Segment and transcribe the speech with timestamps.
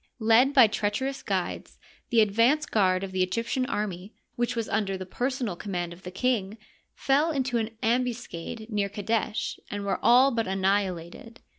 [0.17, 1.77] Led by treach erous guides,
[2.09, 6.09] the advance guard of the Egyptian army, which was under the personal command of the
[6.09, 6.57] king,
[6.95, 11.37] fell into an ambuscade near Qadesh and were all but anni hilated.